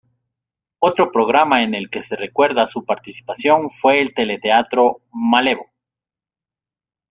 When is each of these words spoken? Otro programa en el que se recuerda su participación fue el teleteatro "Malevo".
Otro 0.79 1.11
programa 1.11 1.61
en 1.61 1.75
el 1.75 1.91
que 1.91 2.01
se 2.01 2.15
recuerda 2.15 2.65
su 2.65 2.85
participación 2.85 3.69
fue 3.69 4.01
el 4.01 4.15
teleteatro 4.15 5.01
"Malevo". 5.11 5.67